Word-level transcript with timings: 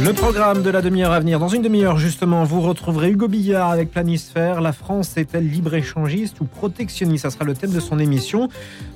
Le 0.00 0.12
programme 0.12 0.62
de 0.62 0.70
la 0.70 0.80
demi-heure 0.80 1.12
à 1.12 1.20
venir. 1.20 1.38
Dans 1.38 1.48
une 1.48 1.62
demi-heure, 1.62 1.98
justement, 1.98 2.44
vous 2.44 2.60
retrouverez 2.60 3.10
Hugo 3.10 3.28
Billard 3.28 3.70
avec 3.70 3.90
Planisphère. 3.90 4.60
La 4.60 4.72
France 4.72 5.16
est-elle 5.16 5.48
libre-échangiste 5.48 6.40
ou 6.40 6.44
protectionniste? 6.44 7.22
Ça 7.24 7.30
sera 7.30 7.44
le 7.44 7.54
thème 7.54 7.72
de 7.72 7.78
son 7.78 7.98
émission. 7.98 8.48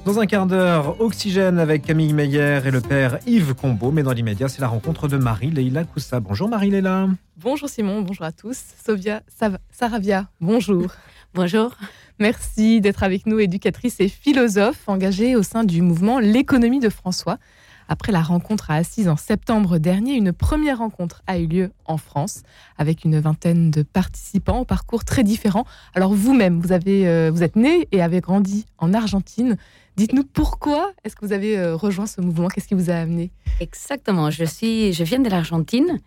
Dans 0.05 0.19
un 0.19 0.27
quart 0.27 0.47
d'heure, 0.47 1.01
Oxygène 1.01 1.59
avec 1.59 1.83
Camille 1.83 2.15
Meyer 2.15 2.61
et 2.65 2.71
le 2.71 2.81
père 2.81 3.19
Yves 3.27 3.55
Combeau. 3.55 3.91
Mais 3.91 4.03
dans 4.03 4.13
l'immédiat, 4.13 4.49
c'est 4.49 4.63
la 4.63 4.69
rencontre 4.69 5.07
de 5.07 5.19
Marie-Leila 5.19 5.85
Koussa. 5.85 6.19
Bonjour 6.19 6.49
Marie-Leila. 6.49 7.09
Bonjour 7.37 7.69
Simon, 7.69 8.01
bonjour 8.01 8.25
à 8.25 8.33
tous. 8.33 8.59
Sovia 8.85 9.23
Saravia, 9.71 10.29
bonjour. 10.41 10.87
bonjour. 11.35 11.77
Merci 12.19 12.81
d'être 12.81 13.03
avec 13.03 13.27
nous, 13.27 13.39
éducatrice 13.39 14.01
et 14.01 14.09
philosophe 14.09 14.89
engagée 14.89 15.37
au 15.37 15.43
sein 15.43 15.63
du 15.63 15.83
mouvement 15.83 16.19
L'économie 16.19 16.81
de 16.81 16.89
François. 16.89 17.39
Après 17.89 18.13
la 18.13 18.23
rencontre 18.23 18.71
à 18.71 18.75
Assise 18.75 19.09
en 19.09 19.17
septembre 19.17 19.79
dernier, 19.79 20.15
une 20.15 20.33
première 20.33 20.79
rencontre 20.79 21.23
a 21.27 21.39
eu 21.39 21.47
lieu 21.47 21.73
en 21.85 21.97
France 21.97 22.43
avec 22.79 23.05
une 23.05 23.21
vingtaine 23.21 23.71
de 23.71 23.83
participants 23.83 24.61
au 24.61 24.65
parcours 24.65 25.05
très 25.05 25.23
différents. 25.23 25.65
Alors 25.95 26.13
vous-même, 26.13 26.61
vous, 26.61 26.73
euh, 26.73 27.31
vous 27.33 27.43
êtes 27.43 27.57
né 27.57 27.89
et 27.93 28.03
avez 28.03 28.21
grandi 28.21 28.67
en 28.79 28.93
Argentine. 28.93 29.57
Dites-nous 29.97 30.25
pourquoi 30.25 30.93
est-ce 31.05 31.17
que 31.17 31.25
vous 31.25 31.33
avez 31.33 31.57
euh, 31.57 31.77
rejoint 31.77 32.07
ce 32.07 32.21
mouvement? 32.21 32.49
Qu'est-ce 32.49 32.69
qui 32.69 32.75
vous 32.75 32.91
a 32.91 32.95
amené? 32.95 33.31
Exactement. 33.61 34.31
Je, 34.31 34.45
suis, 34.45 34.93
je 34.93 35.05
viens 35.05 35.21
de 35.21 35.31
l'Argentine 35.31 36.01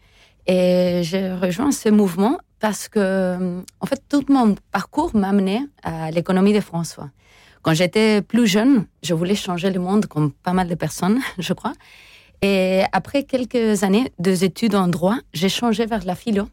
et 0.48 1.02
j'ai 1.04 1.34
rejoint 1.34 1.72
ce 1.72 1.90
mouvement 1.90 2.38
parce 2.60 2.90
que, 2.90 3.64
en 3.80 3.86
fait, 3.86 4.04
tout 4.10 4.26
mon 4.30 4.56
parcours 4.72 5.16
m'a 5.16 5.30
amené 5.30 5.62
à 5.82 6.12
l'économie 6.12 6.54
de 6.54 6.60
François. 6.60 7.10
Quand 7.62 7.74
j'étais 7.74 8.22
plus 8.22 8.48
jeune, 8.48 8.86
je 9.04 9.14
voulais 9.14 9.36
changer 9.36 9.70
le 9.70 9.80
monde 9.80 10.06
comme 10.06 10.32
pas 10.32 10.54
mal 10.54 10.68
de 10.68 10.76
personnes, 10.76 11.20
je 11.38 11.54
crois. 11.54 11.74
Et 12.42 12.84
après 12.94 13.24
quelques 13.24 13.84
années 13.84 14.12
d'études 14.18 14.76
en 14.76 14.88
droit, 14.88 15.18
j'ai 15.34 15.50
changé 15.50 15.86
vers 15.86 16.06
la 16.06 16.16
philo 16.16 16.48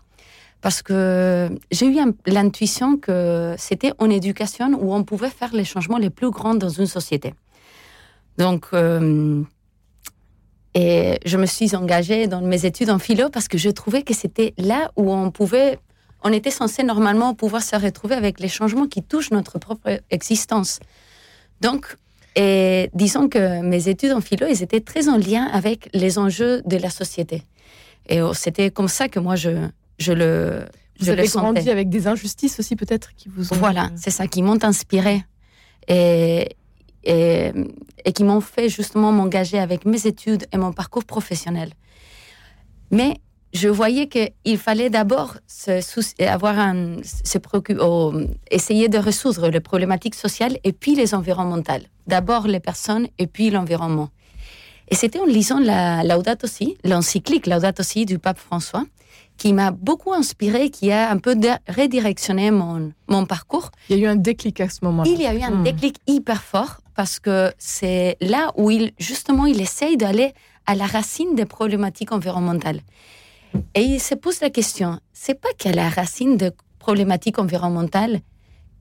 parce 0.60 0.82
que 0.82 1.48
j'ai 1.70 1.86
eu 1.86 1.96
l'intuition 2.26 2.96
que 2.96 3.54
c'était 3.56 3.92
en 3.98 4.10
éducation 4.10 4.76
où 4.80 4.94
on 4.94 5.04
pouvait 5.04 5.30
faire 5.30 5.54
les 5.54 5.64
changements 5.64 5.98
les 5.98 6.10
plus 6.10 6.30
grands 6.30 6.54
dans 6.54 6.70
une 6.70 6.86
société. 6.86 7.34
Donc, 8.36 8.66
euh, 8.72 9.42
et 10.74 11.18
je 11.24 11.36
me 11.36 11.46
suis 11.46 11.74
engagée 11.76 12.26
dans 12.26 12.40
mes 12.40 12.66
études 12.66 12.90
en 12.90 12.98
philo 12.98 13.30
parce 13.30 13.48
que 13.48 13.58
je 13.58 13.70
trouvais 13.70 14.02
que 14.02 14.12
c'était 14.12 14.54
là 14.58 14.90
où 14.96 15.12
on 15.12 15.30
pouvait 15.30 15.78
on 16.22 16.32
était 16.32 16.50
censé 16.50 16.82
normalement 16.82 17.34
pouvoir 17.34 17.62
se 17.62 17.76
retrouver 17.76 18.14
avec 18.14 18.40
les 18.40 18.48
changements 18.48 18.86
qui 18.86 19.02
touchent 19.02 19.30
notre 19.30 19.58
propre 19.58 20.00
existence. 20.10 20.80
Donc, 21.60 21.96
et 22.34 22.90
disons 22.92 23.28
que 23.28 23.62
mes 23.62 23.88
études 23.88 24.12
en 24.12 24.20
philo, 24.20 24.46
elles 24.46 24.62
étaient 24.62 24.80
très 24.80 25.08
en 25.08 25.16
lien 25.16 25.44
avec 25.52 25.88
les 25.94 26.18
enjeux 26.18 26.62
de 26.66 26.76
la 26.76 26.90
société. 26.90 27.42
Et 28.08 28.20
oh, 28.20 28.34
c'était 28.34 28.70
comme 28.70 28.88
ça 28.88 29.08
que 29.08 29.18
moi, 29.18 29.36
je, 29.36 29.68
je 29.98 30.12
le 30.12 30.66
Vous 31.00 31.08
avez 31.08 31.26
grandi 31.26 31.70
avec 31.70 31.88
des 31.88 32.06
injustices 32.06 32.58
aussi 32.60 32.76
peut-être 32.76 33.14
qui 33.14 33.28
vous 33.28 33.52
ont... 33.52 33.56
Voilà, 33.56 33.90
c'est 33.96 34.10
ça, 34.10 34.26
qui 34.26 34.42
m'ont 34.42 34.62
inspiré 34.62 35.24
et, 35.88 36.56
et, 37.04 37.52
et 38.04 38.12
qui 38.12 38.24
m'ont 38.24 38.40
fait 38.40 38.68
justement 38.68 39.12
m'engager 39.12 39.58
avec 39.58 39.84
mes 39.86 40.06
études 40.06 40.46
et 40.52 40.58
mon 40.58 40.72
parcours 40.72 41.04
professionnel. 41.04 41.70
Mais 42.90 43.16
je 43.56 43.68
voyais 43.68 44.06
qu'il 44.06 44.58
fallait 44.58 44.90
d'abord 44.90 45.36
avoir 46.20 46.58
un, 46.58 46.96
se 47.02 47.38
oh, 47.80 48.14
essayer 48.50 48.88
de 48.88 48.98
résoudre 48.98 49.48
les 49.48 49.60
problématiques 49.60 50.14
sociales 50.14 50.58
et 50.62 50.72
puis 50.72 50.94
les 50.94 51.14
environnementales. 51.14 51.84
D'abord 52.06 52.46
les 52.46 52.60
personnes 52.60 53.08
et 53.18 53.26
puis 53.26 53.50
l'environnement. 53.50 54.10
Et 54.88 54.94
c'était 54.94 55.18
en 55.18 55.24
lisant 55.24 55.58
la 55.58 56.04
Laudato 56.04 56.46
Si, 56.46 56.76
l'encyclique 56.84 57.46
Laudato 57.46 57.82
Si 57.82 58.04
du 58.04 58.18
pape 58.18 58.38
François, 58.38 58.84
qui 59.36 59.52
m'a 59.52 59.70
beaucoup 59.70 60.12
inspiré, 60.12 60.70
qui 60.70 60.92
a 60.92 61.10
un 61.10 61.18
peu 61.18 61.34
redirectionné 61.68 62.50
mon, 62.50 62.92
mon 63.08 63.26
parcours. 63.26 63.70
Il 63.88 63.98
y 63.98 64.00
a 64.00 64.02
eu 64.04 64.06
un 64.06 64.16
déclic 64.16 64.60
à 64.60 64.68
ce 64.68 64.84
moment-là. 64.84 65.10
Il 65.10 65.20
y 65.20 65.26
a 65.26 65.34
eu 65.34 65.42
un 65.42 65.50
hmm. 65.50 65.64
déclic 65.64 65.96
hyper 66.06 66.42
fort 66.42 66.80
parce 66.94 67.18
que 67.18 67.52
c'est 67.58 68.16
là 68.20 68.52
où 68.56 68.70
il, 68.70 68.92
justement, 68.98 69.44
il 69.46 69.60
essaye 69.60 69.96
d'aller 69.96 70.32
à 70.66 70.74
la 70.74 70.86
racine 70.86 71.34
des 71.34 71.44
problématiques 71.46 72.12
environnementales. 72.12 72.80
Et 73.74 73.82
il 73.82 74.00
se 74.00 74.14
pose 74.14 74.40
la 74.40 74.50
question, 74.50 75.00
c'est 75.12 75.40
pas 75.40 75.52
qu'à 75.58 75.72
la 75.72 75.88
racine 75.88 76.36
de 76.36 76.52
problématiques 76.78 77.38
environnementales, 77.38 78.20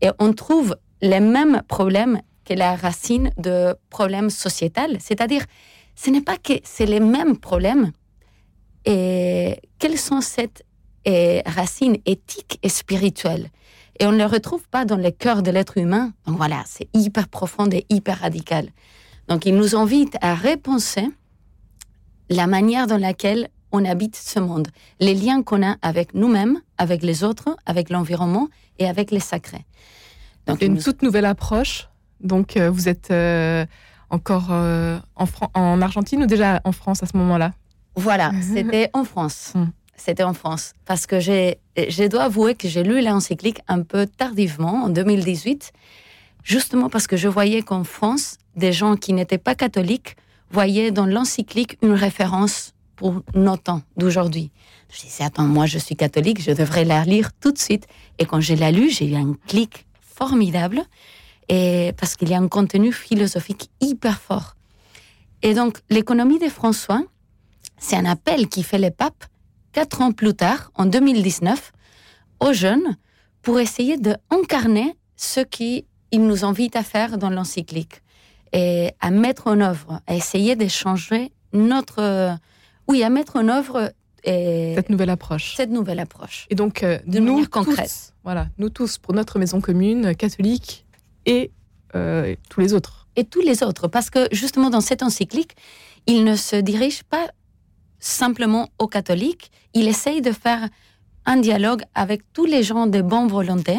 et 0.01 0.09
on 0.19 0.33
trouve 0.33 0.75
les 1.01 1.19
mêmes 1.19 1.61
problèmes 1.67 2.21
que 2.43 2.53
la 2.53 2.75
racine 2.75 3.31
de 3.37 3.75
problèmes 3.89 4.29
sociétals, 4.29 4.97
c'est-à-dire, 4.99 5.43
ce 5.95 6.09
n'est 6.09 6.21
pas 6.21 6.37
que 6.37 6.53
c'est 6.63 6.85
les 6.85 6.99
mêmes 6.99 7.37
problèmes, 7.37 7.91
et 8.85 9.59
quelles 9.79 9.97
sont 9.97 10.21
ces 10.21 10.49
racines 11.45 11.97
éthiques 12.05 12.59
et 12.63 12.69
spirituelles 12.69 13.49
Et 13.99 14.05
on 14.05 14.11
ne 14.11 14.17
les 14.17 14.25
retrouve 14.25 14.67
pas 14.69 14.85
dans 14.85 14.97
le 14.97 15.11
cœur 15.11 15.41
de 15.41 15.51
l'être 15.51 15.77
humain. 15.77 16.13
Donc 16.25 16.37
voilà, 16.37 16.63
c'est 16.65 16.87
hyper 16.93 17.27
profond 17.27 17.67
et 17.71 17.85
hyper 17.89 18.19
radical. 18.19 18.69
Donc 19.27 19.45
il 19.45 19.55
nous 19.55 19.75
invite 19.75 20.17
à 20.21 20.35
repenser 20.35 21.07
la 22.29 22.47
manière 22.47 22.87
dans 22.87 22.97
laquelle 22.97 23.49
on 23.75 23.85
habite 23.85 24.15
ce 24.15 24.39
monde, 24.39 24.69
les 24.99 25.13
liens 25.13 25.43
qu'on 25.43 25.61
a 25.65 25.75
avec 25.81 26.13
nous-mêmes, 26.13 26.61
avec 26.77 27.03
les 27.03 27.23
autres, 27.23 27.55
avec 27.65 27.89
l'environnement 27.89 28.47
et 28.79 28.87
avec 28.87 29.11
les 29.11 29.19
sacrés. 29.19 29.65
Donc 30.47 30.61
une 30.61 30.77
toute 30.77 31.01
nouvelle 31.01 31.25
approche. 31.25 31.89
Donc 32.21 32.55
euh, 32.55 32.69
vous 32.69 32.87
êtes 32.87 33.11
euh, 33.11 33.65
encore 34.09 34.47
euh, 34.51 34.99
en, 35.15 35.25
en 35.53 35.81
Argentine 35.81 36.23
ou 36.23 36.25
déjà 36.25 36.61
en 36.63 36.71
France 36.71 37.03
à 37.03 37.05
ce 37.05 37.17
moment-là? 37.17 37.53
Voilà, 37.95 38.31
c'était 38.41 38.89
en 38.93 39.03
France. 39.03 39.53
Hmm. 39.55 39.67
C'était 39.95 40.23
en 40.23 40.33
France. 40.33 40.73
Parce 40.85 41.05
que 41.07 41.19
je 41.21 42.07
dois 42.07 42.23
avouer 42.23 42.55
que 42.55 42.67
j'ai 42.67 42.83
lu 42.83 43.01
l'encyclique 43.01 43.59
un 43.69 43.81
peu 43.81 44.05
tardivement, 44.05 44.83
en 44.83 44.89
2018, 44.89 45.71
justement 46.43 46.89
parce 46.89 47.07
que 47.07 47.15
je 47.15 47.29
voyais 47.29 47.61
qu'en 47.61 47.85
France, 47.85 48.37
des 48.57 48.73
gens 48.73 48.97
qui 48.97 49.13
n'étaient 49.13 49.37
pas 49.37 49.55
catholiques 49.55 50.17
voyaient 50.51 50.91
dans 50.91 51.05
l'encyclique 51.05 51.77
une 51.81 51.93
référence 51.93 52.74
pour 52.95 53.21
nos 53.33 53.57
temps 53.57 53.81
d'aujourd'hui. 53.97 54.51
Je 54.89 55.01
disais, 55.01 55.23
attends, 55.23 55.43
moi 55.43 55.65
je 55.65 55.77
suis 55.77 55.95
catholique, 55.95 56.41
je 56.41 56.51
devrais 56.51 56.85
la 56.85 57.03
lire 57.03 57.31
tout 57.39 57.51
de 57.51 57.57
suite. 57.57 57.87
Et 58.19 58.25
quand 58.25 58.41
je 58.41 58.53
l'ai 58.53 58.71
lu, 58.71 58.89
j'ai 58.89 59.07
eu 59.07 59.15
un 59.15 59.35
clic 59.47 59.85
formidable, 60.01 60.83
et 61.49 61.93
parce 61.97 62.15
qu'il 62.15 62.29
y 62.29 62.33
a 62.33 62.39
un 62.39 62.47
contenu 62.47 62.93
philosophique 62.93 63.69
hyper 63.81 64.19
fort. 64.19 64.55
Et 65.41 65.53
donc, 65.53 65.79
l'économie 65.89 66.39
de 66.39 66.49
François, 66.49 67.03
c'est 67.77 67.95
un 67.95 68.05
appel 68.05 68.47
qui 68.47 68.63
fait 68.63 68.79
le 68.79 68.89
pape 68.89 69.25
quatre 69.73 70.01
ans 70.01 70.11
plus 70.11 70.33
tard, 70.33 70.71
en 70.75 70.85
2019, 70.85 71.73
aux 72.39 72.53
jeunes 72.53 72.95
pour 73.41 73.59
essayer 73.59 73.97
d'incarner 73.97 74.95
ce 75.17 75.41
qu'il 75.41 75.83
nous 76.13 76.45
invite 76.45 76.75
à 76.75 76.83
faire 76.83 77.17
dans 77.17 77.29
l'encyclique 77.29 78.01
et 78.53 78.91
à 79.01 79.11
mettre 79.11 79.47
en 79.47 79.59
œuvre, 79.59 80.01
à 80.07 80.15
essayer 80.15 80.55
de 80.55 80.67
changer 80.67 81.31
notre 81.53 82.37
oui, 82.87 83.03
à 83.03 83.09
mettre 83.09 83.35
en 83.35 83.47
œuvre 83.47 83.91
cette 84.25 84.89
nouvelle 84.89 85.09
approche. 85.09 85.55
Cette 85.55 85.69
nouvelle 85.69 85.99
approche. 85.99 86.47
Et 86.49 86.55
donc, 86.55 86.83
euh, 86.83 86.97
de 87.05 87.19
nous 87.19 87.45
concrète. 87.45 88.13
voilà, 88.23 88.47
nous 88.57 88.69
tous, 88.69 88.97
pour 88.97 89.13
notre 89.13 89.37
maison 89.37 89.61
commune 89.61 90.15
catholique 90.15 90.85
et 91.25 91.51
euh, 91.95 92.35
tous 92.49 92.59
les 92.59 92.73
autres. 92.73 93.07
Et 93.15 93.23
tous 93.23 93.41
les 93.41 93.63
autres, 93.63 93.87
parce 93.87 94.09
que 94.09 94.27
justement 94.31 94.69
dans 94.69 94.81
cette 94.81 95.03
encyclique, 95.03 95.55
il 96.07 96.23
ne 96.23 96.35
se 96.35 96.55
dirige 96.55 97.03
pas 97.03 97.29
simplement 97.99 98.69
aux 98.79 98.87
catholiques, 98.87 99.51
il 99.73 99.87
essaye 99.87 100.21
de 100.21 100.31
faire 100.31 100.69
un 101.25 101.37
dialogue 101.37 101.83
avec 101.93 102.21
tous 102.33 102.45
les 102.45 102.61
gens 102.61 102.87
de 102.87 103.01
bonne 103.01 103.27
volonté 103.27 103.77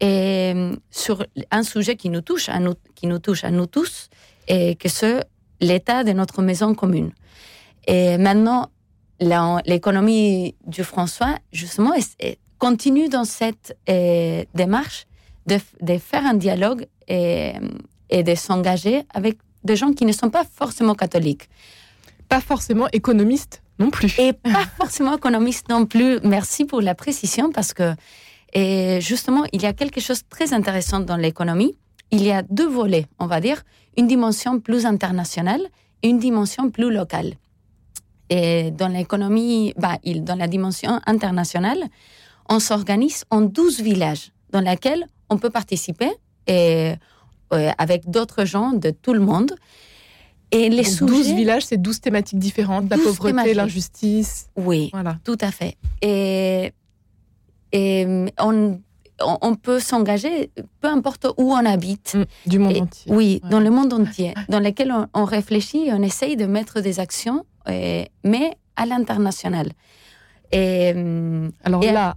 et 0.00 0.52
euh, 0.54 0.74
sur 0.90 1.24
un 1.50 1.62
sujet 1.62 1.96
qui 1.96 2.10
nous 2.10 2.20
touche 2.20 2.48
à 2.48 2.58
nous, 2.58 2.74
qui 2.94 3.06
nous 3.06 3.18
touche 3.18 3.44
à 3.44 3.50
nous 3.50 3.66
tous, 3.66 4.08
et 4.48 4.74
que 4.74 4.88
c'est 4.88 5.24
l'état 5.60 6.04
de 6.04 6.12
notre 6.12 6.42
maison 6.42 6.74
commune. 6.74 7.12
Et 7.86 8.18
maintenant, 8.18 8.70
l'économie 9.20 10.54
du 10.66 10.84
François, 10.84 11.36
justement, 11.52 11.92
continue 12.58 13.08
dans 13.08 13.24
cette 13.24 13.76
euh, 13.88 14.44
démarche 14.54 15.06
de, 15.46 15.58
de, 15.82 15.98
faire 15.98 16.24
un 16.24 16.34
dialogue 16.34 16.86
et, 17.08 17.52
et 18.08 18.22
de 18.22 18.34
s'engager 18.34 19.02
avec 19.12 19.38
des 19.64 19.76
gens 19.76 19.92
qui 19.92 20.06
ne 20.06 20.12
sont 20.12 20.30
pas 20.30 20.44
forcément 20.44 20.94
catholiques. 20.94 21.48
Pas 22.28 22.40
forcément 22.40 22.88
économistes 22.92 23.62
non 23.78 23.90
plus. 23.90 24.14
Et 24.18 24.32
pas 24.32 24.64
forcément 24.78 25.16
économistes 25.16 25.68
non 25.68 25.84
plus. 25.84 26.20
Merci 26.22 26.64
pour 26.64 26.80
la 26.80 26.94
précision 26.94 27.50
parce 27.52 27.74
que 27.74 27.94
et 28.54 29.00
justement, 29.00 29.44
il 29.52 29.62
y 29.62 29.66
a 29.66 29.72
quelque 29.72 30.00
chose 30.00 30.22
de 30.22 30.28
très 30.28 30.54
intéressant 30.54 31.00
dans 31.00 31.16
l'économie. 31.16 31.76
Il 32.12 32.22
y 32.22 32.30
a 32.30 32.42
deux 32.42 32.68
volets, 32.68 33.06
on 33.18 33.26
va 33.26 33.40
dire, 33.40 33.62
une 33.96 34.06
dimension 34.06 34.60
plus 34.60 34.86
internationale 34.86 35.62
et 36.02 36.08
une 36.08 36.18
dimension 36.18 36.70
plus 36.70 36.92
locale. 36.92 37.34
Et 38.30 38.70
dans 38.70 38.88
l'économie, 38.88 39.74
bah, 39.76 39.98
dans 40.16 40.36
la 40.36 40.48
dimension 40.48 41.00
internationale, 41.06 41.82
on 42.48 42.58
s'organise 42.60 43.24
en 43.30 43.40
12 43.42 43.80
villages 43.80 44.32
dans 44.50 44.60
lesquels 44.60 45.06
on 45.30 45.38
peut 45.38 45.50
participer 45.50 46.10
et, 46.46 46.94
euh, 47.52 47.70
avec 47.78 48.08
d'autres 48.08 48.44
gens 48.44 48.72
de 48.72 48.90
tout 48.90 49.12
le 49.14 49.20
monde. 49.20 49.54
Et 50.50 50.68
les 50.68 50.84
Donc, 50.84 51.08
12 51.08 51.32
villages, 51.32 51.64
c'est 51.66 51.76
12 51.78 52.00
thématiques 52.00 52.38
différentes, 52.38 52.88
la 52.88 52.96
12 52.96 53.04
pauvreté, 53.06 53.54
l'injustice. 53.54 54.48
Oui, 54.56 54.90
Voilà. 54.92 55.18
tout 55.24 55.38
à 55.40 55.50
fait. 55.50 55.76
Et, 56.00 56.72
et 57.72 58.06
on, 58.38 58.80
on- 59.20 59.38
on 59.42 59.54
peut 59.54 59.80
s'engager, 59.80 60.50
peu 60.80 60.88
importe 60.88 61.26
où 61.36 61.52
on 61.52 61.64
habite. 61.64 62.14
Mm, 62.16 62.24
Du 62.50 62.58
monde 62.58 62.76
Et- 62.76 62.80
entier. 62.82 63.12
Oui, 63.12 63.40
Ouais. 63.42 63.50
dans 63.50 63.60
le 63.60 63.70
monde 63.70 63.92
entier, 63.92 64.34
dans 64.48 64.60
lequel 64.60 64.92
on, 64.92 65.06
on 65.14 65.24
réfléchit, 65.24 65.88
on 65.92 66.02
essaye 66.02 66.36
de 66.36 66.46
mettre 66.46 66.80
des 66.80 67.00
actions, 67.00 67.44
mais 67.66 68.52
à 68.76 68.86
l'international. 68.86 69.72
Et 70.52 70.92
hum, 70.94 71.50
Alors 71.64 71.82
Et- 71.84 71.92
là, 71.92 72.16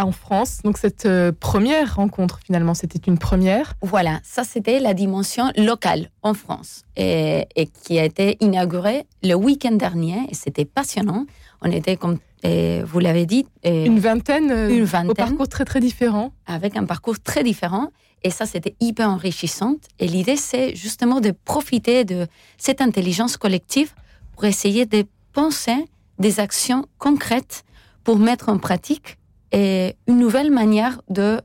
en 0.00 0.12
France, 0.12 0.60
donc 0.62 0.78
cette 0.78 1.06
euh, 1.06 1.32
première 1.38 1.96
rencontre, 1.96 2.38
finalement, 2.44 2.74
c'était 2.74 3.00
une 3.10 3.18
première. 3.18 3.74
voilà, 3.82 4.20
ça 4.22 4.44
c'était 4.44 4.78
la 4.78 4.94
dimension 4.94 5.50
locale 5.56 6.10
en 6.22 6.34
France 6.34 6.84
et, 6.96 7.46
et 7.56 7.66
qui 7.66 7.98
a 7.98 8.04
été 8.04 8.36
inaugurée 8.40 9.06
le 9.24 9.34
week-end 9.34 9.72
dernier 9.72 10.20
et 10.30 10.34
c'était 10.34 10.64
passionnant. 10.64 11.26
On 11.62 11.70
était, 11.72 11.96
comme 11.96 12.18
vous 12.44 12.98
l'avez 12.98 13.26
dit, 13.26 13.46
Une 13.64 13.98
vingtaine, 13.98 14.50
euh, 14.50 14.68
Une 14.68 15.10
au 15.10 15.14
parcours 15.14 15.48
très 15.48 15.64
très 15.64 15.80
différent. 15.80 16.32
avec 16.46 16.76
un 16.76 16.84
parcours 16.84 17.18
très 17.20 17.42
différent. 17.42 17.88
Et 18.22 18.30
ça, 18.30 18.46
c'était 18.46 18.74
hyper 18.80 19.08
enrichissant. 19.08 19.76
Et 19.98 20.08
l'idée, 20.08 20.36
c'est 20.36 20.74
justement 20.74 21.20
de 21.20 21.30
profiter 21.30 22.04
de 22.04 22.26
cette 22.56 22.80
intelligence 22.80 23.36
collective 23.36 23.92
pour 24.32 24.44
essayer 24.44 24.86
de 24.86 25.04
penser 25.32 25.84
des 26.18 26.40
actions 26.40 26.84
concrètes 26.98 27.64
pour 28.02 28.18
mettre 28.18 28.48
en 28.48 28.58
pratique 28.58 29.18
et 29.52 29.96
une 30.06 30.18
nouvelle 30.18 30.50
manière 30.50 31.00
de, 31.08 31.40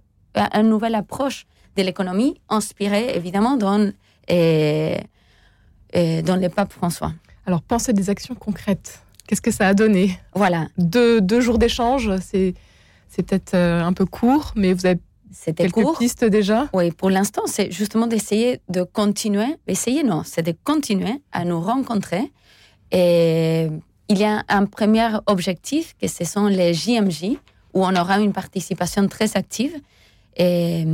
une 0.53 0.69
nouvelle 0.69 0.95
approche 0.95 1.45
de 1.77 1.83
l'économie, 1.83 2.39
inspirée 2.49 3.15
évidemment 3.15 3.55
dans, 3.55 3.91
et, 4.27 4.97
et 5.93 6.21
dans 6.21 6.35
le 6.35 6.49
pape 6.49 6.73
François. 6.73 7.13
Alors, 7.45 7.61
pensez 7.61 7.93
des 7.93 8.09
actions 8.09 8.35
concrètes. 8.35 9.03
Qu'est-ce 9.27 9.41
que 9.41 9.51
ça 9.51 9.67
a 9.67 9.73
donné 9.73 10.19
Voilà, 10.35 10.67
deux, 10.77 11.21
deux 11.21 11.39
jours 11.41 11.57
d'échange, 11.57 12.11
c'est 12.21 12.53
peut-être 13.17 13.53
euh, 13.53 13.81
un 13.83 13.93
peu 13.93 14.05
court, 14.05 14.51
mais 14.55 14.73
vous 14.73 14.85
avez 14.85 14.99
c'était 15.31 15.63
quelques 15.63 15.73
court. 15.83 15.97
pistes 15.97 16.25
déjà? 16.25 16.69
Oui, 16.73 16.91
pour 16.91 17.09
l'instant, 17.09 17.41
c'est 17.47 17.71
justement 17.71 18.05
d'essayer 18.05 18.59
de 18.69 18.83
continuer. 18.83 19.55
Essayer, 19.67 20.03
non, 20.03 20.21
c'est 20.23 20.43
de 20.43 20.53
continuer 20.63 21.21
à 21.31 21.43
nous 21.43 21.59
rencontrer. 21.59 22.31
Et 22.91 23.67
il 24.09 24.17
y 24.19 24.25
a 24.25 24.43
un 24.47 24.65
premier 24.65 25.07
objectif, 25.25 25.95
que 25.99 26.07
ce 26.07 26.23
sont 26.25 26.45
les 26.45 26.73
JMJ, 26.75 27.37
où 27.73 27.83
on 27.83 27.95
aura 27.95 28.19
une 28.19 28.31
participation 28.33 29.07
très 29.07 29.35
active, 29.35 29.73
et, 30.37 30.85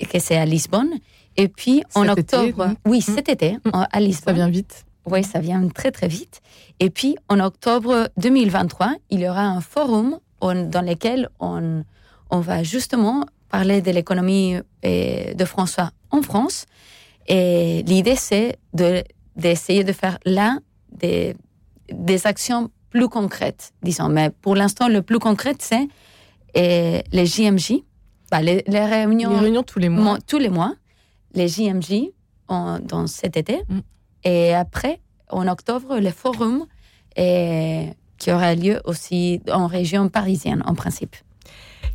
et 0.00 0.06
que 0.06 0.18
c'est 0.20 0.36
à 0.36 0.46
Lisbonne. 0.46 0.94
Et 1.36 1.48
puis, 1.48 1.82
en 1.94 2.04
Cet 2.04 2.18
octobre, 2.20 2.70
oui, 2.86 3.02
cet 3.02 3.28
été, 3.28 3.58
Mm. 3.64 3.70
à 3.74 3.88
Ça 3.92 4.00
Lisbonne. 4.00 4.34
vient 4.36 4.48
vite. 4.48 4.85
Oui, 5.06 5.22
ça 5.24 5.38
vient 5.40 5.66
très 5.68 5.90
très 5.92 6.08
vite. 6.08 6.40
Et 6.80 6.90
puis 6.90 7.16
en 7.28 7.38
octobre 7.40 8.08
2023, 8.16 8.94
il 9.10 9.20
y 9.20 9.28
aura 9.28 9.42
un 9.44 9.60
forum 9.60 10.18
on- 10.40 10.68
dans 10.68 10.82
lequel 10.82 11.28
on, 11.40 11.84
on 12.30 12.40
va 12.40 12.62
justement 12.62 13.24
parler 13.48 13.80
de 13.80 13.90
l'économie 13.92 14.56
euh, 14.84 15.34
de 15.34 15.44
François 15.44 15.90
en 16.10 16.22
France. 16.22 16.66
Et 17.28 17.82
l'idée, 17.86 18.16
c'est 18.16 18.58
de, 18.74 19.02
d'essayer 19.36 19.84
de 19.84 19.92
faire 19.92 20.18
là 20.24 20.58
des, 20.92 21.34
des 21.90 22.26
actions 22.26 22.70
plus 22.90 23.08
concrètes, 23.08 23.72
disons. 23.82 24.08
Mais 24.08 24.30
pour 24.30 24.54
l'instant, 24.56 24.88
le 24.88 25.02
plus 25.02 25.18
concret, 25.18 25.54
c'est 25.58 25.88
euh, 26.56 27.00
les 27.12 27.26
JMJ, 27.26 27.82
bah, 28.30 28.42
les, 28.42 28.64
les 28.66 28.84
réunions 28.84 29.30
Les 29.34 29.38
réunions 29.38 29.62
tous 29.62 29.78
les 29.78 29.88
mois. 29.88 30.14
Mo- 30.14 30.18
tous 30.26 30.38
les 30.38 30.48
mois, 30.48 30.74
les 31.34 31.48
JMJ 31.48 32.10
en- 32.48 32.78
dans 32.80 33.06
cet 33.06 33.36
été. 33.36 33.62
Mm. 33.68 33.78
Et 34.26 34.52
après, 34.52 34.98
en 35.30 35.46
octobre, 35.46 35.98
le 36.00 36.10
forum 36.10 36.66
et, 37.16 37.90
qui 38.18 38.32
aura 38.32 38.56
lieu 38.56 38.80
aussi 38.84 39.40
en 39.50 39.68
région 39.68 40.08
parisienne, 40.08 40.64
en 40.66 40.74
principe. 40.74 41.14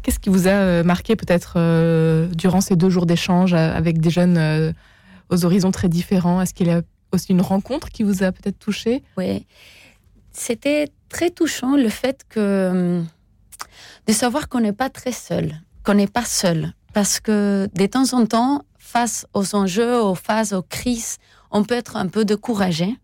Qu'est-ce 0.01 0.17
qui 0.17 0.29
vous 0.29 0.47
a 0.47 0.51
euh, 0.51 0.83
marqué 0.83 1.17
peut-être 1.17 1.55
euh, 1.57 2.27
durant 2.27 2.61
ces 2.61 2.77
deux 2.77 2.89
jours 2.89 3.05
d'échange 3.05 3.53
euh, 3.53 3.75
avec 3.75 3.99
des 3.99 4.09
jeunes 4.09 4.37
euh, 4.37 4.71
aux 5.29 5.43
horizons 5.43 5.71
très 5.71 5.89
différents? 5.89 6.41
Est-ce 6.41 6.53
qu'il 6.53 6.67
y 6.67 6.71
a 6.71 6.81
aussi 7.11 7.33
une 7.33 7.41
rencontre 7.41 7.89
qui 7.89 8.03
vous 8.03 8.23
a 8.23 8.31
peut-être 8.31 8.57
touché? 8.57 9.03
Oui. 9.17 9.45
C'était 10.31 10.87
très 11.09 11.31
touchant 11.31 11.75
le 11.75 11.89
fait 11.89 12.23
que 12.29 12.69
hum, 13.01 13.07
de 14.07 14.13
savoir 14.13 14.47
qu'on 14.47 14.61
n'est 14.61 14.71
pas 14.71 14.89
très 14.89 15.11
seul, 15.11 15.61
qu'on 15.83 15.95
n'est 15.95 16.07
pas 16.07 16.25
seul, 16.25 16.73
parce 16.93 17.19
que 17.19 17.67
de 17.75 17.85
temps 17.87 18.13
en 18.13 18.25
temps, 18.25 18.63
face 18.79 19.27
aux 19.33 19.53
enjeux, 19.53 20.01
aux 20.01 20.15
phases, 20.15 20.53
aux 20.53 20.63
crises, 20.63 21.17
on 21.51 21.63
peut 21.63 21.75
être 21.75 21.95
un 21.95 22.07
peu 22.07 22.25
découragé 22.25 22.95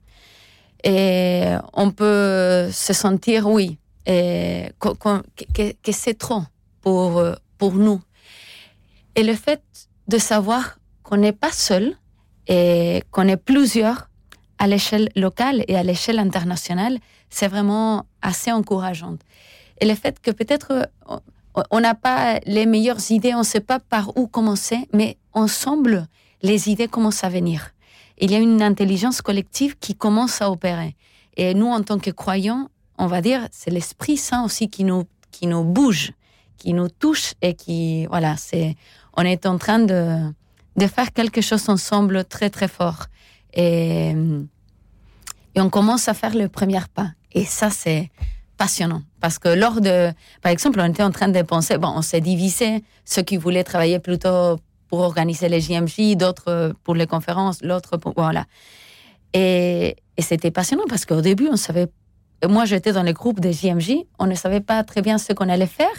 et 0.83 1.55
on 1.73 1.91
peut 1.91 2.69
se 2.71 2.93
sentir, 2.93 3.47
oui, 3.47 3.77
et 4.05 4.69
que, 4.79 5.73
que 5.83 5.91
c'est 5.91 6.17
trop 6.17 6.43
pour, 6.81 7.21
pour 7.57 7.73
nous. 7.73 8.01
Et 9.15 9.23
le 9.23 9.33
fait 9.33 9.61
de 10.07 10.17
savoir 10.17 10.77
qu'on 11.03 11.17
n'est 11.17 11.33
pas 11.33 11.51
seul 11.51 11.95
et 12.47 13.03
qu'on 13.11 13.27
est 13.27 13.37
plusieurs 13.37 14.09
à 14.59 14.67
l'échelle 14.67 15.09
locale 15.15 15.63
et 15.67 15.75
à 15.75 15.83
l'échelle 15.83 16.19
internationale, 16.19 16.99
c'est 17.29 17.47
vraiment 17.47 18.05
assez 18.21 18.51
encourageant. 18.51 19.17
Et 19.79 19.85
le 19.85 19.95
fait 19.95 20.19
que 20.21 20.31
peut-être 20.31 20.89
on 21.71 21.79
n'a 21.79 21.95
pas 21.95 22.39
les 22.45 22.65
meilleures 22.65 23.11
idées, 23.11 23.33
on 23.33 23.39
ne 23.39 23.43
sait 23.43 23.59
pas 23.59 23.79
par 23.79 24.15
où 24.17 24.27
commencer, 24.27 24.87
mais 24.93 25.17
ensemble, 25.33 26.07
les 26.41 26.69
idées 26.69 26.87
commencent 26.87 27.23
à 27.23 27.29
venir. 27.29 27.71
Il 28.17 28.31
y 28.31 28.35
a 28.35 28.39
une 28.39 28.61
intelligence 28.61 29.21
collective 29.21 29.77
qui 29.77 29.95
commence 29.95 30.41
à 30.41 30.49
opérer. 30.49 30.95
Et 31.35 31.53
nous, 31.53 31.67
en 31.67 31.83
tant 31.83 31.99
que 31.99 32.09
croyants, 32.09 32.69
on 32.97 33.07
va 33.07 33.21
dire, 33.21 33.47
c'est 33.51 33.69
l'Esprit 33.69 34.17
Saint 34.17 34.43
aussi 34.43 34.69
qui 34.69 34.83
nous, 34.83 35.03
qui 35.31 35.45
nous 35.45 35.63
bouge, 35.63 36.13
qui 36.57 36.73
nous 36.73 36.89
touche 36.89 37.33
et 37.41 37.53
qui, 37.53 38.07
voilà, 38.07 38.35
c'est, 38.37 38.75
on 39.15 39.21
est 39.21 39.45
en 39.45 39.57
train 39.59 39.79
de, 39.79 40.33
de 40.75 40.87
faire 40.87 41.13
quelque 41.13 41.41
chose 41.41 41.69
ensemble 41.69 42.25
très, 42.25 42.49
très 42.49 42.67
fort. 42.67 43.05
Et, 43.53 44.15
et 45.53 45.61
on 45.61 45.69
commence 45.69 46.07
à 46.07 46.15
faire 46.15 46.35
le 46.35 46.49
premier 46.49 46.79
pas. 46.93 47.11
Et 47.31 47.45
ça, 47.45 47.69
c'est 47.69 48.09
passionnant. 48.57 49.03
Parce 49.19 49.37
que 49.37 49.49
lors 49.49 49.79
de, 49.81 50.11
par 50.41 50.51
exemple, 50.51 50.79
on 50.79 50.89
était 50.89 51.03
en 51.03 51.11
train 51.11 51.27
de 51.29 51.41
penser, 51.43 51.77
bon, 51.77 51.89
on 51.95 52.01
s'est 52.01 52.21
divisé, 52.21 52.83
ceux 53.05 53.21
qui 53.21 53.37
voulaient 53.37 53.63
travailler 53.63 53.99
plutôt 53.99 54.59
pour 54.87 54.99
organiser 54.99 55.49
les 55.49 55.61
JMJ, 55.61 56.15
d'autres 56.15 56.73
pour 56.83 56.95
les 56.95 57.07
conférences, 57.07 57.61
l'autre 57.61 57.97
pour, 57.97 58.13
voilà. 58.15 58.45
Et, 59.33 59.95
c'était 60.19 60.51
passionnant 60.51 60.85
parce 60.89 61.05
qu'au 61.05 61.21
début, 61.21 61.47
on 61.51 61.57
savait, 61.57 61.87
moi 62.47 62.65
j'étais 62.65 62.91
dans 62.91 63.03
les 63.03 63.13
groupes 63.13 63.39
des 63.39 63.53
JMJ, 63.53 63.97
on 64.17 64.25
ne 64.25 64.33
savait 64.33 64.61
pas 64.61 64.83
très 64.83 65.01
bien 65.01 65.17
ce 65.17 65.33
qu'on 65.33 65.49
allait 65.49 65.67
faire. 65.67 65.93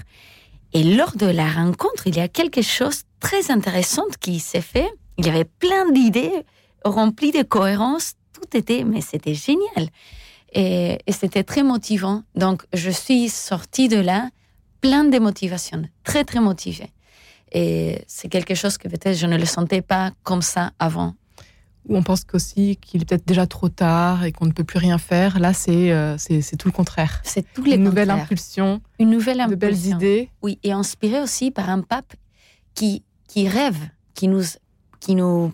Et 0.72 0.82
lors 0.82 1.16
de 1.16 1.26
la 1.26 1.48
rencontre, 1.48 2.06
il 2.06 2.16
y 2.16 2.20
a 2.20 2.28
quelque 2.28 2.62
chose 2.62 2.98
de 2.98 3.04
très 3.20 3.50
intéressant 3.50 4.04
qui 4.20 4.38
s'est 4.40 4.60
fait. 4.60 4.88
Il 5.16 5.26
y 5.26 5.28
avait 5.28 5.44
plein 5.44 5.90
d'idées 5.92 6.44
remplies 6.84 7.32
de 7.32 7.42
cohérence. 7.42 8.14
Tout 8.32 8.56
était, 8.56 8.84
mais 8.84 9.00
c'était 9.00 9.34
génial. 9.34 9.88
Et, 10.52 10.98
et 11.06 11.12
c'était 11.12 11.44
très 11.44 11.62
motivant. 11.62 12.22
Donc, 12.34 12.64
je 12.72 12.90
suis 12.90 13.28
sortie 13.28 13.88
de 13.88 13.98
là 13.98 14.28
plein 14.80 15.04
de 15.04 15.18
motivation, 15.18 15.82
très, 16.04 16.24
très 16.24 16.40
motivée. 16.40 16.90
Et 17.52 18.02
c'est 18.06 18.28
quelque 18.28 18.54
chose 18.54 18.78
que 18.78 18.88
peut-être 18.88 19.16
je 19.16 19.26
ne 19.26 19.36
le 19.36 19.46
sentais 19.46 19.82
pas 19.82 20.12
comme 20.22 20.42
ça 20.42 20.72
avant. 20.78 21.14
Ou 21.88 21.96
on 21.96 22.02
pense 22.02 22.24
qu'aussi 22.24 22.76
qu'il 22.76 23.02
est 23.02 23.04
peut-être 23.06 23.26
déjà 23.26 23.46
trop 23.46 23.70
tard 23.70 24.24
et 24.24 24.32
qu'on 24.32 24.44
ne 24.44 24.52
peut 24.52 24.64
plus 24.64 24.78
rien 24.78 24.98
faire. 24.98 25.38
Là, 25.38 25.54
c'est 25.54 25.90
euh, 25.90 26.16
c'est 26.18 26.56
tout 26.56 26.68
le 26.68 26.72
contraire. 26.72 27.20
C'est 27.24 27.50
tous 27.54 27.64
les 27.64 27.76
Une 27.76 27.84
nouvelle 27.84 28.10
impulsion, 28.10 28.82
Une 28.98 29.10
nouvelle 29.10 29.44
de 29.48 29.54
belles 29.54 29.86
idées. 29.86 30.30
Oui, 30.42 30.58
et 30.62 30.72
inspiré 30.72 31.20
aussi 31.20 31.50
par 31.50 31.70
un 31.70 31.80
pape 31.80 32.14
qui, 32.74 33.02
qui 33.26 33.48
rêve, 33.48 33.88
qui 34.14 34.28
nous, 34.28 34.42
qui 35.00 35.14
nous, 35.14 35.52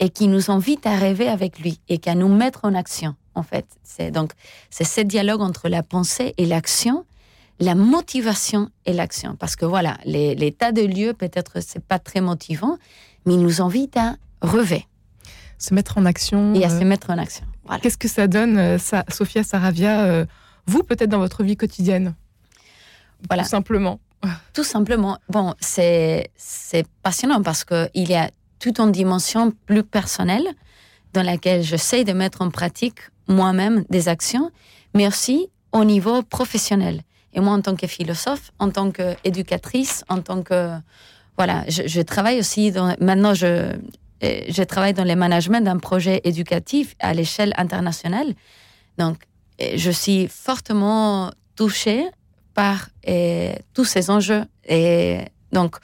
et 0.00 0.10
qui 0.10 0.28
nous 0.28 0.50
invite 0.50 0.86
à 0.86 0.96
rêver 0.96 1.28
avec 1.28 1.58
lui 1.58 1.80
et 1.88 1.98
qu'à 1.98 2.14
nous 2.14 2.28
mettre 2.28 2.64
en 2.64 2.74
action, 2.74 3.14
en 3.34 3.42
fait. 3.42 3.66
C'est 3.82 4.10
donc, 4.10 4.32
c'est 4.68 4.84
ce 4.84 5.00
dialogue 5.00 5.40
entre 5.40 5.68
la 5.68 5.82
pensée 5.82 6.34
et 6.36 6.46
l'action, 6.46 7.04
la 7.60 7.74
motivation 7.74 8.70
et 8.86 8.92
l'action. 8.92 9.36
Parce 9.36 9.54
que 9.54 9.66
voilà, 9.66 9.98
l'état 10.04 10.72
de 10.72 10.82
lieu, 10.82 11.12
peut-être, 11.12 11.60
c'est 11.60 11.84
pas 11.84 11.98
très 11.98 12.20
motivant, 12.20 12.78
mais 13.26 13.34
il 13.34 13.40
nous 13.40 13.60
invite 13.60 13.96
à 13.96 14.16
rêver 14.42 14.86
Se 15.58 15.74
mettre 15.74 15.98
en 15.98 16.06
action. 16.06 16.54
et 16.54 16.64
à 16.64 16.70
euh, 16.70 16.80
se 16.80 16.84
mettre 16.84 17.10
en 17.10 17.18
action. 17.18 17.44
Voilà. 17.64 17.80
Qu'est-ce 17.80 17.98
que 17.98 18.08
ça 18.08 18.26
donne, 18.26 18.56
euh, 18.56 18.78
ça, 18.78 19.04
Sophia 19.08 19.44
Saravia, 19.44 20.04
euh, 20.04 20.24
vous 20.66 20.82
peut-être 20.82 21.10
dans 21.10 21.18
votre 21.18 21.42
vie 21.42 21.56
quotidienne? 21.56 22.14
Voilà. 23.28 23.42
Tout 23.42 23.50
simplement. 23.50 24.00
Tout 24.54 24.64
simplement, 24.64 25.18
bon, 25.28 25.54
c'est 25.60 26.30
passionnant 27.02 27.42
parce 27.42 27.64
que 27.64 27.88
il 27.94 28.08
y 28.08 28.14
a 28.14 28.30
toute 28.58 28.78
une 28.78 28.92
dimension 28.92 29.52
plus 29.66 29.82
personnelle 29.82 30.46
dans 31.12 31.22
laquelle 31.22 31.62
j'essaie 31.62 32.04
de 32.04 32.12
mettre 32.12 32.42
en 32.42 32.50
pratique 32.50 32.98
moi-même 33.28 33.84
des 33.88 34.08
actions, 34.08 34.50
mais 34.94 35.06
aussi 35.06 35.48
au 35.72 35.84
niveau 35.84 36.22
professionnel. 36.22 37.02
Et 37.34 37.40
moi, 37.40 37.52
en 37.52 37.60
tant 37.60 37.76
que 37.76 37.86
philosophe, 37.86 38.50
en 38.58 38.70
tant 38.70 38.90
qu'éducatrice, 38.90 40.04
en 40.08 40.20
tant 40.20 40.42
que 40.42 40.70
voilà, 41.36 41.64
je, 41.68 41.82
je 41.86 42.00
travaille 42.00 42.38
aussi 42.38 42.72
dans, 42.72 42.94
maintenant 43.00 43.34
je 43.34 43.76
je 44.22 44.62
travaille 44.62 44.92
dans 44.92 45.04
le 45.04 45.16
management 45.16 45.64
d'un 45.64 45.78
projet 45.78 46.20
éducatif 46.24 46.94
à 46.98 47.14
l'échelle 47.14 47.54
internationale. 47.56 48.34
Donc, 48.98 49.16
je 49.58 49.90
suis 49.90 50.28
fortement 50.28 51.30
touchée 51.56 52.04
par 52.54 52.90
tous 53.72 53.84
ces 53.84 54.10
enjeux. 54.10 54.44
Et 54.68 55.20
donc, 55.52 55.76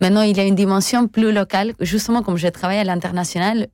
maintenant, 0.00 0.22
il 0.22 0.36
y 0.36 0.40
a 0.40 0.44
une 0.44 0.54
dimension 0.54 1.08
plus 1.08 1.32
locale. 1.32 1.74
Justement, 1.80 2.22
comme 2.22 2.36
je 2.36 2.46
travaille 2.48 2.78
à 2.78 2.84
l'international, 2.84 3.66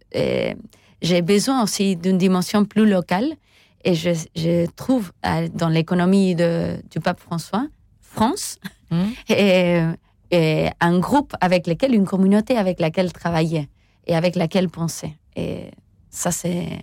j'ai 1.02 1.23
besoin 1.23 1.62
aussi 1.62 1.97
d'une 1.97 2.18
dimension 2.18 2.64
plus 2.64 2.88
locale. 2.88 3.35
Et 3.84 3.94
je, 3.94 4.66
trouve 4.76 5.12
dans 5.54 5.68
l'économie 5.68 6.34
du 6.34 7.00
pape 7.02 7.20
François, 7.20 7.66
France, 8.00 8.58
mmh. 8.90 9.04
et, 9.28 10.68
un 10.80 10.98
groupe 10.98 11.34
avec 11.40 11.66
lequel, 11.66 11.94
une 11.94 12.06
communauté 12.06 12.56
avec 12.56 12.80
laquelle 12.80 13.12
travailler 13.12 13.68
et 14.06 14.16
avec 14.16 14.34
laquelle 14.34 14.70
penser. 14.70 15.14
Et 15.36 15.70
ça, 16.08 16.30
c'est 16.30 16.80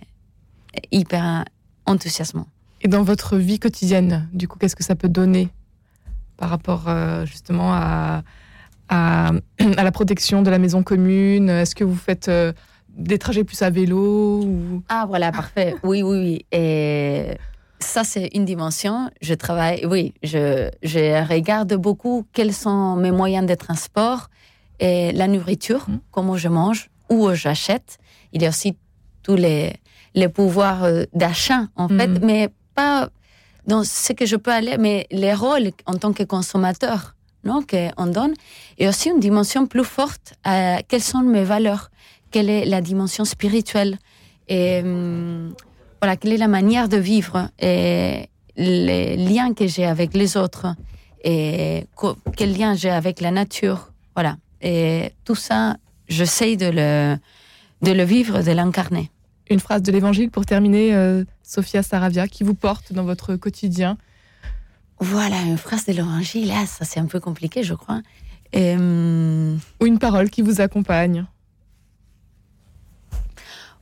hyper 0.92 1.44
enthousiasmant. 1.86 2.46
Et 2.82 2.88
dans 2.88 3.02
votre 3.02 3.36
vie 3.36 3.58
quotidienne, 3.58 4.28
du 4.32 4.48
coup, 4.48 4.58
qu'est-ce 4.58 4.76
que 4.76 4.84
ça 4.84 4.94
peut 4.94 5.08
donner 5.08 5.48
par 6.36 6.48
rapport 6.48 6.88
euh, 6.88 7.26
justement 7.26 7.72
à, 7.74 8.22
à, 8.88 9.32
la 9.58 9.92
protection 9.92 10.42
de 10.42 10.50
la 10.50 10.58
maison 10.58 10.82
commune? 10.82 11.50
Est-ce 11.50 11.74
que 11.74 11.84
vous 11.84 11.96
faites 11.96 12.28
euh, 12.28 12.52
des 12.96 13.18
trajets 13.18 13.44
plus 13.44 13.62
à 13.62 13.70
vélo 13.70 14.42
ou... 14.42 14.82
Ah 14.88 15.06
voilà, 15.06 15.32
parfait. 15.32 15.74
Oui, 15.82 16.02
oui, 16.02 16.18
oui. 16.18 16.46
Et 16.52 17.36
ça, 17.78 18.04
c'est 18.04 18.28
une 18.34 18.44
dimension. 18.44 19.10
Je 19.22 19.34
travaille, 19.34 19.86
oui, 19.86 20.14
je, 20.22 20.70
je, 20.82 21.26
regarde 21.28 21.74
beaucoup 21.74 22.26
quels 22.32 22.52
sont 22.52 22.96
mes 22.96 23.10
moyens 23.10 23.46
de 23.46 23.54
transport 23.54 24.28
et 24.78 25.12
la 25.12 25.28
nourriture, 25.28 25.88
mmh. 25.88 25.98
comment 26.10 26.36
je 26.36 26.48
mange, 26.48 26.90
où 27.08 27.32
j'achète. 27.34 27.98
Il 28.32 28.42
y 28.42 28.46
a 28.46 28.48
aussi 28.48 28.76
tous 29.22 29.36
les, 29.36 29.74
les 30.14 30.28
pouvoirs 30.28 30.84
euh, 30.84 31.04
d'achat, 31.12 31.68
en 31.76 31.88
fait, 31.88 32.08
mmh. 32.08 32.24
mais 32.24 32.48
pas 32.74 33.08
dans 33.66 33.84
ce 33.84 34.12
que 34.12 34.26
je 34.26 34.36
peux 34.36 34.52
aller, 34.52 34.78
mais 34.78 35.06
les 35.10 35.34
rôles 35.34 35.70
en 35.86 35.94
tant 35.94 36.12
que 36.12 36.22
consommateur 36.22 37.14
non, 37.44 37.60
qu'on 37.62 38.06
donne, 38.06 38.34
et 38.78 38.88
aussi 38.88 39.08
une 39.08 39.20
dimension 39.20 39.66
plus 39.66 39.84
forte 39.84 40.34
à 40.44 40.82
quelles 40.86 41.02
sont 41.02 41.22
mes 41.22 41.44
valeurs, 41.44 41.90
quelle 42.30 42.50
est 42.50 42.64
la 42.64 42.80
dimension 42.80 43.24
spirituelle, 43.24 43.98
et 44.48 44.80
hum, 44.82 45.54
voilà, 46.00 46.16
quelle 46.16 46.32
est 46.32 46.38
la 46.38 46.48
manière 46.48 46.88
de 46.88 46.96
vivre, 46.96 47.48
et 47.60 48.28
les 48.56 49.16
liens 49.16 49.54
que 49.54 49.66
j'ai 49.66 49.86
avec 49.86 50.14
les 50.14 50.36
autres, 50.36 50.74
et 51.24 51.86
quel 52.36 52.56
lien 52.56 52.74
j'ai 52.74 52.90
avec 52.90 53.20
la 53.20 53.30
nature, 53.30 53.92
voilà. 54.14 54.36
Et 54.62 55.12
tout 55.24 55.34
ça, 55.34 55.76
j'essaie 56.08 56.56
de 56.56 56.66
le, 56.66 57.16
de 57.82 57.92
le 57.92 58.04
vivre, 58.04 58.42
de 58.42 58.52
l'incarner. 58.52 59.10
Une 59.48 59.60
phrase 59.60 59.82
de 59.82 59.90
l'évangile 59.90 60.30
pour 60.30 60.46
terminer, 60.46 60.94
euh, 60.94 61.24
Sophia 61.42 61.82
Saravia, 61.82 62.28
qui 62.28 62.44
vous 62.44 62.54
porte 62.54 62.92
dans 62.92 63.04
votre 63.04 63.36
quotidien 63.36 63.96
Voilà, 64.98 65.40
une 65.42 65.58
phrase 65.58 65.86
de 65.86 65.92
l'évangile, 65.92 66.48
là, 66.48 66.66
ça 66.66 66.84
c'est 66.84 67.00
un 67.00 67.06
peu 67.06 67.20
compliqué, 67.20 67.62
je 67.62 67.74
crois. 67.74 68.00
Hum, 68.54 69.58
Ou 69.80 69.86
une 69.86 69.98
parole 69.98 70.30
qui 70.30 70.42
vous 70.42 70.60
accompagne. 70.60 71.26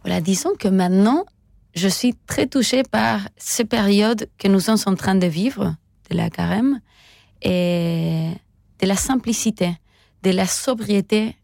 Voilà, 0.08 0.22
disons 0.22 0.54
que 0.58 0.68
maintenant, 0.68 1.26
je 1.74 1.86
suis 1.86 2.14
très 2.26 2.46
touchée 2.46 2.82
par 2.82 3.28
ces 3.36 3.66
périodes 3.66 4.26
que 4.38 4.48
nous 4.48 4.58
sommes 4.58 4.78
en 4.86 4.94
train 4.94 5.14
de 5.14 5.26
vivre, 5.26 5.76
de 6.08 6.16
la 6.16 6.30
carême, 6.30 6.80
et 7.42 8.30
de 8.80 8.86
la 8.86 8.96
simplicité, 8.96 9.76
de 10.22 10.30
la 10.30 10.46
sobriété 10.46 11.36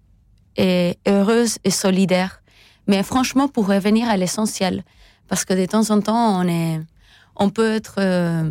et 0.56 0.96
heureuse 1.06 1.58
et 1.64 1.70
solidaire. 1.70 2.40
Mais 2.86 3.02
franchement, 3.02 3.48
pour 3.48 3.66
revenir 3.66 4.08
à 4.08 4.16
l'essentiel, 4.16 4.82
parce 5.28 5.44
que 5.44 5.52
de 5.52 5.66
temps 5.66 5.90
en 5.90 6.00
temps, 6.00 6.40
on 6.40 6.48
est, 6.48 6.80
on 7.36 7.50
peut 7.50 7.74
être, 7.74 7.96
euh, 7.98 8.50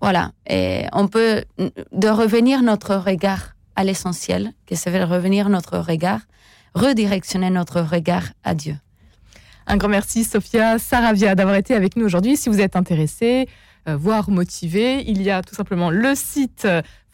voilà, 0.00 0.32
et 0.48 0.86
on 0.94 1.08
peut 1.08 1.44
de 1.92 2.08
revenir 2.08 2.62
notre 2.62 2.96
regard 2.96 3.54
à 3.76 3.84
l'essentiel, 3.84 4.54
que 4.64 4.76
c'est 4.76 4.90
de 4.90 5.04
revenir 5.04 5.50
notre 5.50 5.76
regard, 5.76 6.20
redirectionner 6.74 7.50
notre 7.50 7.80
regard 7.80 8.24
à 8.44 8.54
Dieu. 8.54 8.76
Un 9.66 9.76
grand 9.76 9.88
merci, 9.88 10.24
Sophia 10.24 10.78
Saravia, 10.78 11.34
d'avoir 11.34 11.56
été 11.56 11.74
avec 11.74 11.96
nous 11.96 12.06
aujourd'hui. 12.06 12.36
Si 12.36 12.48
vous 12.48 12.60
êtes 12.60 12.76
intéressé, 12.76 13.48
euh, 13.86 13.96
voire 13.96 14.30
motivé, 14.30 15.04
il 15.06 15.22
y 15.22 15.30
a 15.30 15.42
tout 15.42 15.54
simplement 15.54 15.90
le 15.90 16.14
site 16.14 16.66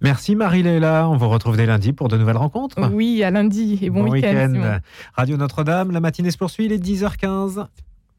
Merci 0.00 0.34
Marie-Léla. 0.34 1.10
On 1.10 1.16
vous 1.16 1.28
retrouve 1.28 1.58
dès 1.58 1.66
lundi 1.66 1.92
pour 1.92 2.08
de 2.08 2.16
nouvelles 2.16 2.38
rencontres. 2.38 2.90
Oui, 2.90 3.22
à 3.22 3.30
lundi 3.30 3.78
et 3.82 3.90
bon, 3.90 4.10
week-end. 4.10 4.78
Radio 5.14 5.36
Notre-Dame, 5.36 5.90
la 5.90 6.00
matinée 6.00 6.30
se 6.30 6.38
poursuit, 6.38 6.64
il 6.64 6.72
est 6.72 6.82
10h15. 6.82 7.66